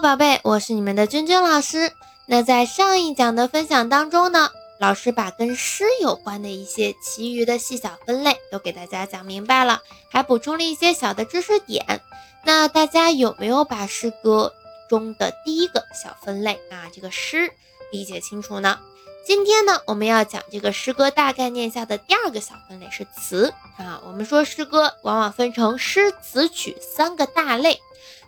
[0.00, 1.90] 宝贝，我是你们的君君老师。
[2.26, 9.80] 那在上一讲的分享当中呢，老师把跟诗有关的一些其余的细小分类都给大家讲明白了，
[10.10, 12.02] 还补充了一些小的知识点。
[12.44, 14.52] 那大家有没有把诗歌
[14.90, 17.50] 中的第一个小分类啊，这个诗
[17.90, 18.78] 理解清楚呢？
[19.24, 24.02] 今天呢，我们要讲这个诗歌大概念下的第二个小分类是词啊。
[24.06, 27.80] 我们说诗歌往往分成诗词曲三个大类。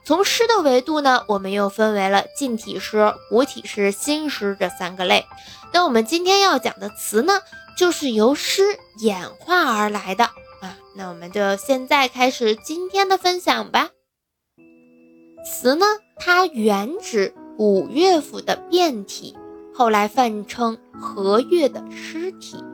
[0.08, 5.26] 从诗的维度呢，我们又分为了近体诗、古体诗、新诗这三个类。
[5.70, 7.34] 那我们今天要讲的词呢，
[7.76, 8.62] 就是由诗
[9.00, 10.78] 演化而来的啊。
[10.96, 13.90] 那我们就现在开始今天的分享吧。
[15.44, 15.84] 词呢，
[16.16, 19.36] 它原指古乐府的变体。
[19.74, 22.64] 后来泛称和乐的诗体。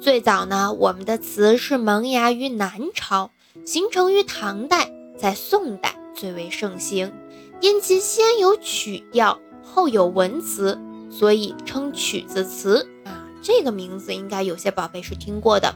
[0.00, 3.30] 最早呢，我们的词是萌芽于南朝，
[3.64, 7.12] 形成于唐代，在宋代最为盛行。
[7.60, 10.78] 因其先有曲调，后有文词，
[11.10, 13.26] 所以称曲子词啊。
[13.42, 15.74] 这个名字应该有些宝贝是听过的。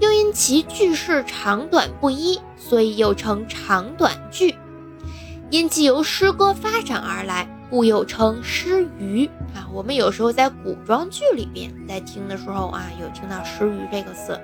[0.00, 4.54] 又因其句式长短不一，所以又称长短句。
[5.50, 7.48] 因其由诗歌发展而来。
[7.70, 14.38] 故又称诗余啊，我们有时候在古装剧里边在听的时候啊，有听到诗余这个词。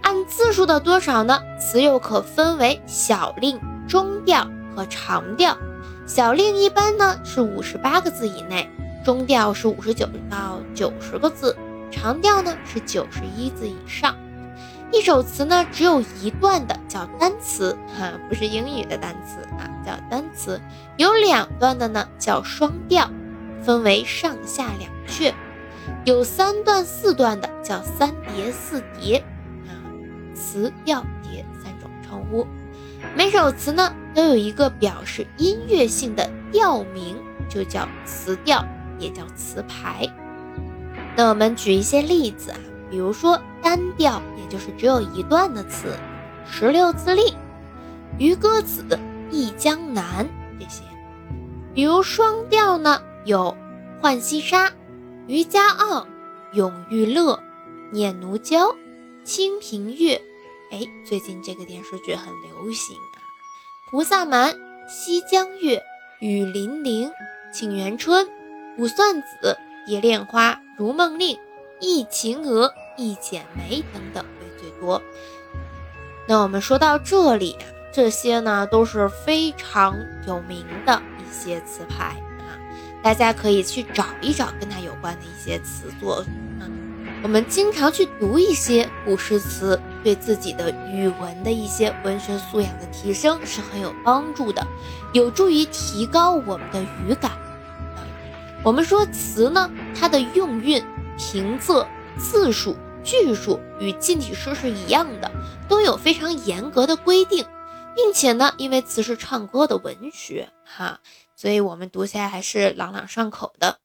[0.00, 1.38] 按字数的多少呢？
[1.60, 3.60] 词又可分为小令、
[3.92, 5.54] 中调和长调。
[6.06, 8.66] 小令一般呢是五十八个字以内，
[9.04, 11.54] 中调是五十九到九十个字，
[11.90, 14.16] 长调呢是九十一字以上。
[14.90, 20.58] 一首词呢，只有一段的叫单词，哈， 不是英语的单词啊，叫单词。
[20.96, 23.10] 有两段的呢，叫双调，
[23.62, 25.34] 分为上下两阙。
[26.06, 29.18] 有三段、四段的叫三叠、四叠，
[29.66, 29.76] 啊，
[30.34, 32.46] 词调叠三种称呼。
[33.16, 37.16] 每首词呢，都有一个表示音乐性的调名，
[37.48, 38.64] 就叫词调，
[38.98, 40.08] 也叫词牌。
[41.16, 42.58] 那我们举一些例子啊。
[42.90, 45.96] 比如说单调，也就是只有一段的词，
[46.44, 47.34] 十六字令、
[48.18, 48.84] 渔歌子、
[49.30, 50.28] 忆江南
[50.60, 50.82] 这些。
[51.72, 53.56] 比如双调呢，有
[54.02, 54.70] 浣溪沙、
[55.26, 56.06] 渔家傲、
[56.52, 57.42] 永遇乐、
[57.90, 58.76] 念奴娇、
[59.24, 60.20] 清平乐。
[60.72, 63.20] 哎，最近这个电视剧很流行啊。
[63.90, 64.56] 菩萨蛮、
[64.88, 65.82] 西江月、
[66.18, 67.10] 雨霖铃、
[67.52, 68.26] 沁园春、
[68.74, 71.38] 卜算子、蝶恋花、如梦令、
[71.78, 72.72] 忆秦娥。
[72.98, 75.00] 一剪梅等等为最多。
[76.28, 79.96] 那我们说到这里啊，这些呢都是非常
[80.26, 82.52] 有名的一些词牌啊，
[83.02, 86.22] 大家可以去找一找跟它有关的一些词作
[86.60, 86.68] 啊。
[87.22, 94.66] 我们经常去读一些古诗词，对自己的语文的一些文学素养的提升是很有帮助的，
[95.12, 97.30] 有助于提高我们的语感。
[98.64, 100.84] 我们说词呢，它的用韵、
[101.16, 101.86] 平仄。
[102.18, 105.32] 字数、句数与近体诗是一样的，
[105.66, 107.46] 都有非常严格的规定，
[107.96, 111.00] 并且呢，因为词是唱歌的文学，哈，
[111.34, 113.78] 所以我们读起来还是朗朗上口的。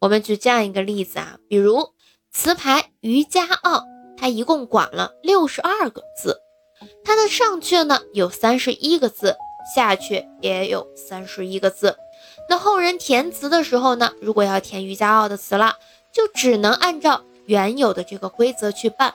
[0.00, 1.90] 我们举这样一个例子啊，比如
[2.32, 3.78] 词牌《渔家傲》，
[4.16, 6.40] 它一共管了六十二个字，
[7.04, 9.36] 它的上阙呢有三十一个字，
[9.74, 11.96] 下阙也有三十一个字。
[12.48, 15.76] 那后人填词的时候呢，如果要填《渔家傲》的词了。
[16.12, 19.14] 就只能按照原有的这个规则去办，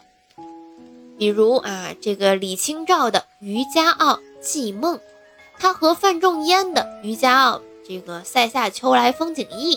[1.18, 4.96] 比如啊，这个李清照的《渔家傲·寄梦》，
[5.60, 9.76] 它和范仲淹的《渔家傲·这个塞下秋来风景异》，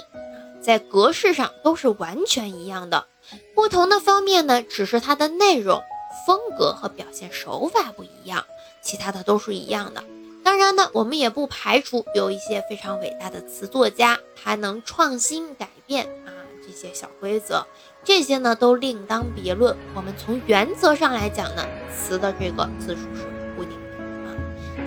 [0.61, 3.07] 在格式上都是完全一样的，
[3.55, 5.83] 不同的方面呢，只是它的内容、
[6.27, 8.45] 风格和表现手法不一样，
[8.83, 10.03] 其他的都是一样的。
[10.45, 16.33] 当然呢，我们也不排除有一些非常伟大的词作家，他能创新改变啊。
[16.67, 17.67] 这些小规则，
[18.05, 19.75] 这些呢都另当别论。
[19.95, 23.23] 我们从原则上来讲呢，词的这个字数是，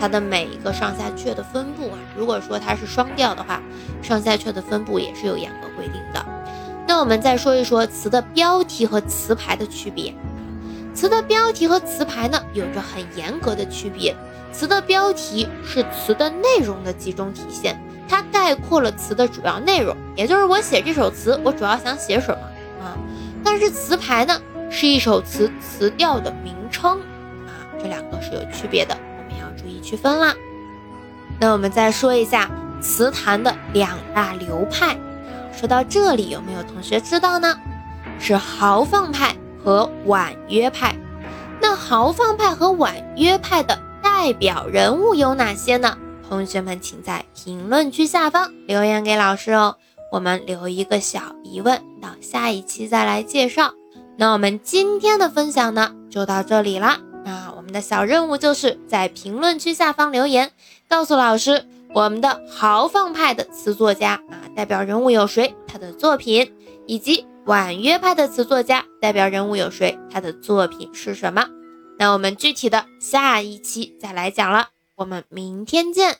[0.01, 3.61] 它的每一个上下阙的分布啊，如果说它是双调的话，
[4.01, 6.25] 上下阙的分布也是有严格规定的。
[6.87, 10.11] 那我们再说一说词的标题和词牌的区别。
[10.95, 14.15] 词的标题和词牌呢，有着很严格的区别。
[14.51, 17.79] 词的标题是词的内容的集中体现。
[18.09, 22.41] 它概括了词的主要内容，也就是我写这首词，我主要想写什么
[22.83, 22.97] 啊？
[23.43, 24.41] 但是词牌呢，
[24.71, 26.99] 是一首词词调的名称
[27.45, 28.97] 啊，这两个是有区别的，
[29.81, 30.33] 区分啦。
[31.39, 32.49] 那我们再说一下
[32.79, 34.97] 词坛的两大流派
[35.57, 37.57] 说到这里，有没有同学知道呢？
[38.19, 40.95] 是豪放派和婉约派。
[41.59, 45.97] 那豪放派和婉约派的代表人物有哪些呢？
[46.27, 49.75] 同学们请在评论区下方留言给老师哦。
[50.11, 53.73] 我们留一个小疑问，到下一期再来介绍。
[54.17, 56.99] 那我们今天的分享呢，就到这里啦。
[57.23, 60.51] 那我们的小任务就是在评论区下方留言，
[60.87, 66.53] 告诉老师我们的豪放派的词作家啊，代表人物有谁，他的作品，
[66.87, 71.47] 以及婉约派的词作家代表人物有谁，他的作品是什么。
[71.99, 76.17] 那我们具体的下一期再来讲了，我们明天见。